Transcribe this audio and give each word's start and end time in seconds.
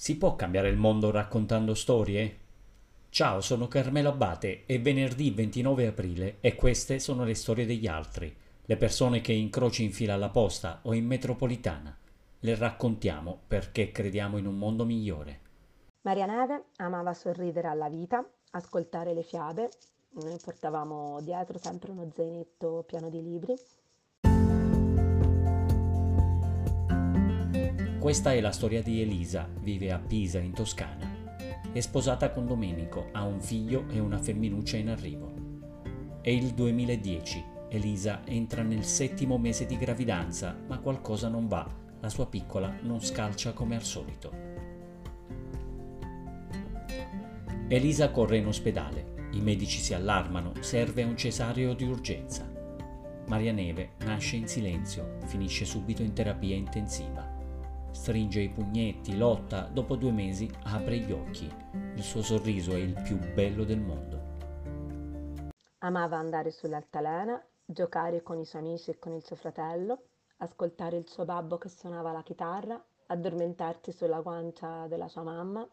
Si 0.00 0.16
può 0.16 0.34
cambiare 0.34 0.70
il 0.70 0.78
mondo 0.78 1.10
raccontando 1.10 1.74
storie? 1.74 2.38
Ciao, 3.10 3.42
sono 3.42 3.68
Carmelo 3.68 4.08
Abate, 4.08 4.64
è 4.64 4.80
venerdì 4.80 5.30
29 5.30 5.88
aprile 5.88 6.36
e 6.40 6.54
queste 6.54 6.98
sono 6.98 7.22
le 7.22 7.34
storie 7.34 7.66
degli 7.66 7.86
altri, 7.86 8.34
le 8.64 8.76
persone 8.78 9.20
che 9.20 9.34
incroci 9.34 9.84
in 9.84 9.92
fila 9.92 10.14
alla 10.14 10.30
posta 10.30 10.80
o 10.84 10.94
in 10.94 11.04
metropolitana. 11.04 11.94
Le 12.38 12.54
raccontiamo 12.54 13.40
perché 13.46 13.92
crediamo 13.92 14.38
in 14.38 14.46
un 14.46 14.56
mondo 14.56 14.86
migliore. 14.86 15.40
Maria 16.00 16.24
Neve 16.24 16.68
amava 16.76 17.12
sorridere 17.12 17.68
alla 17.68 17.90
vita, 17.90 18.26
ascoltare 18.52 19.12
le 19.12 19.22
fiabe. 19.22 19.68
Noi 20.12 20.38
portavamo 20.42 21.20
dietro 21.20 21.58
sempre 21.58 21.90
uno 21.90 22.08
zainetto 22.10 22.84
pieno 22.86 23.10
di 23.10 23.20
libri 23.20 23.54
Questa 28.00 28.32
è 28.32 28.40
la 28.40 28.50
storia 28.50 28.82
di 28.82 29.02
Elisa, 29.02 29.46
vive 29.60 29.92
a 29.92 29.98
Pisa 29.98 30.38
in 30.38 30.54
Toscana. 30.54 31.36
È 31.70 31.80
sposata 31.80 32.30
con 32.30 32.46
Domenico, 32.46 33.10
ha 33.12 33.24
un 33.24 33.42
figlio 33.42 33.84
e 33.90 33.98
una 33.98 34.16
femminuccia 34.16 34.78
in 34.78 34.88
arrivo. 34.88 35.30
È 36.22 36.30
il 36.30 36.54
2010, 36.54 37.44
Elisa 37.68 38.22
entra 38.24 38.62
nel 38.62 38.84
settimo 38.84 39.36
mese 39.36 39.66
di 39.66 39.76
gravidanza, 39.76 40.56
ma 40.66 40.78
qualcosa 40.78 41.28
non 41.28 41.46
va, 41.46 41.70
la 42.00 42.08
sua 42.08 42.26
piccola 42.26 42.74
non 42.80 43.02
scalcia 43.02 43.52
come 43.52 43.76
al 43.76 43.84
solito. 43.84 44.32
Elisa 47.68 48.10
corre 48.10 48.38
in 48.38 48.46
ospedale, 48.46 49.28
i 49.32 49.42
medici 49.42 49.78
si 49.78 49.92
allarmano, 49.92 50.54
serve 50.60 51.02
un 51.02 51.18
cesareo 51.18 51.74
di 51.74 51.84
urgenza. 51.84 52.50
Maria 53.26 53.52
Neve 53.52 53.90
nasce 53.98 54.36
in 54.36 54.48
silenzio, 54.48 55.18
finisce 55.26 55.66
subito 55.66 56.00
in 56.00 56.14
terapia 56.14 56.56
intensiva. 56.56 57.29
Stringe 57.92 58.40
i 58.40 58.48
pugnetti, 58.48 59.16
lotta, 59.16 59.62
dopo 59.62 59.96
due 59.96 60.12
mesi 60.12 60.50
apre 60.64 60.98
gli 60.98 61.12
occhi. 61.12 61.52
Il 61.94 62.02
suo 62.02 62.22
sorriso 62.22 62.72
è 62.72 62.78
il 62.78 63.00
più 63.02 63.18
bello 63.34 63.64
del 63.64 63.80
mondo. 63.80 64.20
Amava 65.78 66.16
andare 66.16 66.50
sull'altalena, 66.50 67.42
giocare 67.64 68.22
con 68.22 68.38
i 68.38 68.44
suoi 68.44 68.62
amici 68.62 68.90
e 68.90 68.98
con 68.98 69.12
il 69.12 69.24
suo 69.24 69.36
fratello, 69.36 70.02
ascoltare 70.38 70.96
il 70.96 71.08
suo 71.08 71.24
babbo 71.24 71.58
che 71.58 71.68
suonava 71.68 72.12
la 72.12 72.22
chitarra, 72.22 72.82
addormentarsi 73.06 73.92
sulla 73.92 74.20
guancia 74.20 74.86
della 74.86 75.08
sua 75.08 75.22
mamma. 75.22 75.66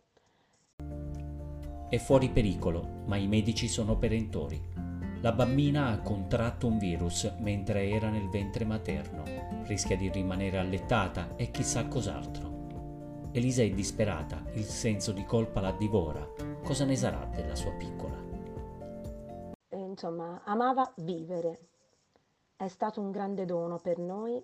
È 1.89 1.97
fuori 1.97 2.29
pericolo, 2.29 3.03
ma 3.05 3.15
i 3.15 3.27
medici 3.27 3.67
sono 3.67 3.97
perentori. 3.97 4.86
La 5.27 5.33
bambina 5.33 5.87
ha 5.87 5.99
contratto 5.99 6.67
un 6.67 6.77
virus 6.77 7.29
mentre 7.39 7.89
era 7.89 8.09
nel 8.09 8.29
ventre 8.29 8.63
materno, 8.63 9.23
rischia 9.65 9.97
di 9.97 10.09
rimanere 10.09 10.57
allettata 10.57 11.35
e 11.35 11.51
chissà 11.51 11.85
cos'altro. 11.89 13.27
Elisa 13.33 13.61
è 13.61 13.69
disperata, 13.69 14.41
il 14.53 14.63
senso 14.63 15.11
di 15.11 15.25
colpa 15.25 15.59
la 15.59 15.73
divora. 15.73 16.25
Cosa 16.63 16.85
ne 16.85 16.95
sarà 16.95 17.29
della 17.35 17.55
sua 17.55 17.73
piccola? 17.73 18.15
E, 19.67 19.77
insomma, 19.77 20.43
amava 20.45 20.93
vivere. 20.99 21.59
È 22.55 22.69
stato 22.69 23.01
un 23.01 23.11
grande 23.11 23.43
dono 23.43 23.79
per 23.79 23.97
noi. 23.97 24.41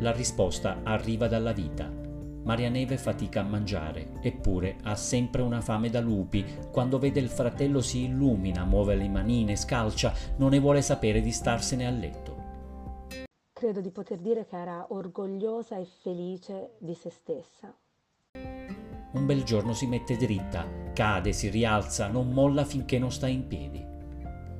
La 0.00 0.12
risposta 0.12 0.80
arriva 0.84 1.26
dalla 1.26 1.52
vita 1.52 2.05
Maria 2.46 2.68
Neve 2.68 2.96
fatica 2.96 3.40
a 3.40 3.42
mangiare, 3.42 4.12
eppure 4.22 4.76
ha 4.84 4.94
sempre 4.94 5.42
una 5.42 5.60
fame 5.60 5.90
da 5.90 6.00
lupi. 6.00 6.44
Quando 6.70 7.00
vede 7.00 7.18
il 7.18 7.28
fratello 7.28 7.80
si 7.80 8.04
illumina, 8.04 8.64
muove 8.64 8.94
le 8.94 9.08
manine, 9.08 9.56
scalcia, 9.56 10.14
non 10.36 10.50
ne 10.50 10.60
vuole 10.60 10.80
sapere 10.80 11.20
di 11.20 11.32
starsene 11.32 11.86
a 11.86 11.90
letto. 11.90 12.44
Credo 13.52 13.80
di 13.80 13.90
poter 13.90 14.18
dire 14.18 14.46
che 14.46 14.56
era 14.56 14.86
orgogliosa 14.90 15.76
e 15.76 15.86
felice 15.86 16.74
di 16.78 16.94
se 16.94 17.10
stessa. 17.10 17.74
Un 19.12 19.26
bel 19.26 19.42
giorno 19.42 19.72
si 19.72 19.88
mette 19.88 20.16
dritta, 20.16 20.92
cade, 20.92 21.32
si 21.32 21.48
rialza, 21.48 22.06
non 22.06 22.30
molla 22.30 22.64
finché 22.64 23.00
non 23.00 23.10
sta 23.10 23.26
in 23.26 23.48
piedi. 23.48 23.84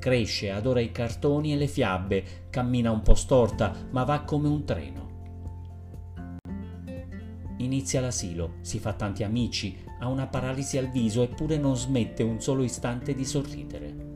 Cresce, 0.00 0.50
adora 0.50 0.80
i 0.80 0.90
cartoni 0.90 1.52
e 1.52 1.56
le 1.56 1.68
fiabe, 1.68 2.48
cammina 2.50 2.90
un 2.90 3.02
po' 3.02 3.14
storta, 3.14 3.72
ma 3.90 4.02
va 4.02 4.22
come 4.22 4.48
un 4.48 4.64
treno. 4.64 5.05
Inizia 7.58 8.02
l'asilo, 8.02 8.56
si 8.60 8.78
fa 8.78 8.92
tanti 8.92 9.22
amici, 9.22 9.76
ha 10.00 10.08
una 10.08 10.26
paralisi 10.26 10.76
al 10.76 10.90
viso 10.90 11.22
eppure 11.22 11.56
non 11.56 11.74
smette 11.74 12.22
un 12.22 12.40
solo 12.40 12.62
istante 12.62 13.14
di 13.14 13.24
sorridere. 13.24 14.14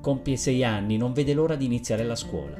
Compie 0.00 0.36
sei 0.36 0.64
anni, 0.64 0.96
non 0.96 1.12
vede 1.12 1.32
l'ora 1.32 1.54
di 1.54 1.64
iniziare 1.64 2.02
la 2.02 2.16
scuola. 2.16 2.56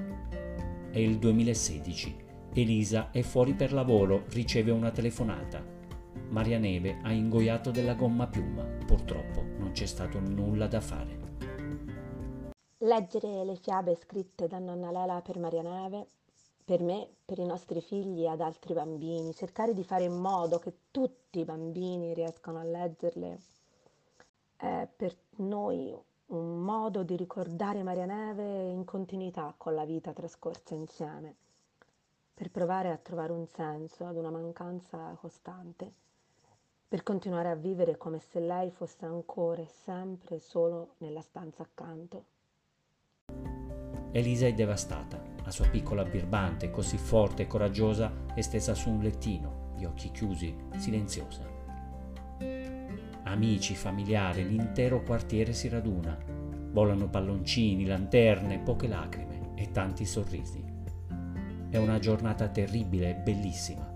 È 0.90 0.98
il 0.98 1.18
2016. 1.18 2.16
Elisa 2.54 3.10
è 3.10 3.22
fuori 3.22 3.54
per 3.54 3.72
lavoro, 3.72 4.24
riceve 4.28 4.70
una 4.70 4.92
telefonata. 4.92 5.64
Maria 6.28 6.58
Neve 6.58 7.00
ha 7.02 7.10
ingoiato 7.10 7.72
della 7.72 7.94
gomma 7.94 8.28
piuma. 8.28 8.62
Purtroppo 8.62 9.42
non 9.58 9.72
c'è 9.72 9.86
stato 9.86 10.20
nulla 10.20 10.68
da 10.68 10.80
fare. 10.80 11.18
Leggere 12.78 13.44
le 13.44 13.56
fiabe 13.56 13.96
scritte 13.96 14.46
da 14.46 14.58
nonna 14.58 14.92
Lela 14.92 15.20
per 15.20 15.38
Maria 15.38 15.62
Neve 15.62 16.06
per 16.64 16.80
me, 16.80 17.08
per 17.24 17.38
i 17.38 17.44
nostri 17.44 17.80
figli 17.80 18.22
e 18.22 18.28
ad 18.28 18.40
altri 18.40 18.74
bambini, 18.74 19.34
cercare 19.34 19.74
di 19.74 19.84
fare 19.84 20.04
in 20.04 20.14
modo 20.14 20.58
che 20.58 20.72
tutti 20.90 21.40
i 21.40 21.44
bambini 21.44 22.14
riescano 22.14 22.58
a 22.58 22.64
leggerle 22.64 23.40
è 24.56 24.88
per 24.94 25.16
noi 25.36 25.92
un 26.26 26.60
modo 26.60 27.02
di 27.02 27.16
ricordare 27.16 27.82
Maria 27.82 28.06
Neve 28.06 28.70
in 28.70 28.84
continuità 28.84 29.52
con 29.56 29.74
la 29.74 29.84
vita 29.84 30.12
trascorsa 30.12 30.74
insieme, 30.74 31.34
per 32.32 32.50
provare 32.50 32.90
a 32.90 32.96
trovare 32.96 33.32
un 33.32 33.46
senso 33.46 34.06
ad 34.06 34.16
una 34.16 34.30
mancanza 34.30 35.16
costante, 35.20 35.92
per 36.86 37.02
continuare 37.02 37.50
a 37.50 37.54
vivere 37.54 37.96
come 37.96 38.20
se 38.20 38.38
lei 38.38 38.70
fosse 38.70 39.04
ancora 39.04 39.62
e 39.62 39.66
sempre 39.66 40.38
solo 40.38 40.94
nella 40.98 41.22
stanza 41.22 41.62
accanto. 41.62 42.24
Elisa 44.12 44.46
è 44.46 44.52
devastata 44.52 45.21
sua 45.52 45.68
piccola 45.68 46.02
birbante, 46.02 46.70
così 46.70 46.96
forte 46.96 47.42
e 47.42 47.46
coraggiosa, 47.46 48.10
è 48.34 48.40
stesa 48.40 48.74
su 48.74 48.90
un 48.90 49.00
lettino, 49.00 49.74
gli 49.76 49.84
occhi 49.84 50.10
chiusi, 50.10 50.56
silenziosa. 50.76 51.46
Amici, 53.24 53.74
familiari, 53.74 54.48
l'intero 54.48 55.02
quartiere 55.02 55.52
si 55.52 55.68
raduna. 55.68 56.18
Volano 56.72 57.08
palloncini, 57.08 57.86
lanterne, 57.86 58.58
poche 58.58 58.88
lacrime 58.88 59.52
e 59.54 59.70
tanti 59.70 60.04
sorrisi. 60.04 60.64
È 61.68 61.76
una 61.76 61.98
giornata 61.98 62.48
terribile 62.48 63.10
e 63.10 63.14
bellissima. 63.14 63.91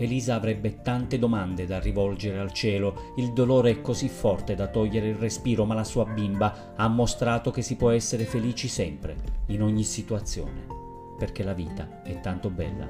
Elisa 0.00 0.34
avrebbe 0.34 0.80
tante 0.80 1.18
domande 1.18 1.66
da 1.66 1.78
rivolgere 1.78 2.38
al 2.38 2.52
cielo, 2.52 3.12
il 3.16 3.34
dolore 3.34 3.70
è 3.70 3.80
così 3.82 4.08
forte 4.08 4.54
da 4.54 4.66
togliere 4.66 5.08
il 5.08 5.16
respiro, 5.16 5.66
ma 5.66 5.74
la 5.74 5.84
sua 5.84 6.06
bimba 6.06 6.72
ha 6.74 6.88
mostrato 6.88 7.50
che 7.50 7.60
si 7.60 7.76
può 7.76 7.90
essere 7.90 8.24
felici 8.24 8.66
sempre, 8.66 9.14
in 9.48 9.62
ogni 9.62 9.82
situazione, 9.82 10.66
perché 11.18 11.42
la 11.42 11.52
vita 11.52 12.02
è 12.02 12.18
tanto 12.20 12.48
bella. 12.48 12.88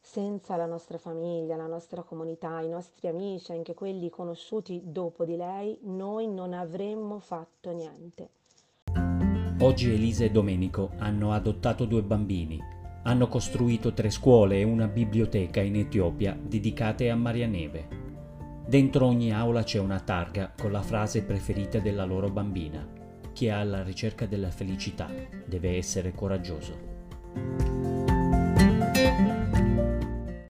Senza 0.00 0.56
la 0.56 0.64
nostra 0.64 0.96
famiglia, 0.96 1.56
la 1.56 1.66
nostra 1.66 2.02
comunità, 2.02 2.58
i 2.62 2.70
nostri 2.70 3.06
amici, 3.06 3.52
anche 3.52 3.74
quelli 3.74 4.08
conosciuti 4.08 4.80
dopo 4.82 5.26
di 5.26 5.36
lei, 5.36 5.76
noi 5.82 6.26
non 6.26 6.54
avremmo 6.54 7.18
fatto 7.18 7.70
niente. 7.70 8.30
Oggi 9.60 9.92
Elisa 9.92 10.24
e 10.24 10.30
Domenico 10.30 10.92
hanno 10.96 11.32
adottato 11.32 11.84
due 11.84 12.02
bambini, 12.02 12.58
hanno 13.04 13.28
costruito 13.28 13.92
tre 13.92 14.10
scuole 14.10 14.60
e 14.60 14.64
una 14.64 14.86
biblioteca 14.86 15.60
in 15.60 15.76
Etiopia 15.76 16.36
dedicate 16.40 17.10
a 17.10 17.16
Maria 17.16 17.46
Neve. 17.46 18.02
Dentro 18.66 19.06
ogni 19.06 19.32
aula 19.32 19.62
c'è 19.62 19.78
una 19.78 20.00
targa 20.00 20.52
con 20.56 20.72
la 20.72 20.82
frase 20.82 21.22
preferita 21.22 21.78
della 21.78 22.04
loro 22.04 22.30
bambina. 22.30 22.86
Chi 23.32 23.46
è 23.46 23.50
alla 23.50 23.82
ricerca 23.82 24.26
della 24.26 24.50
felicità 24.50 25.10
deve 25.46 25.76
essere 25.76 26.12
coraggioso. 26.12 27.93